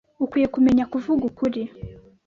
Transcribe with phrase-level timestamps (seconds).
[0.23, 1.61] Ukwiye kumenya kuvuga ukuri